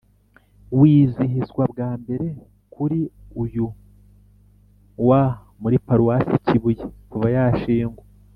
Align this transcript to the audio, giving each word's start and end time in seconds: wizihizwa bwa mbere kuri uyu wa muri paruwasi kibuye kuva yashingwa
wizihizwa 0.79 1.63
bwa 1.71 1.89
mbere 2.01 2.27
kuri 2.73 2.99
uyu 3.43 3.67
wa 5.07 5.23
muri 5.61 5.75
paruwasi 5.85 6.35
kibuye 6.45 6.83
kuva 7.11 7.27
yashingwa 7.37 8.03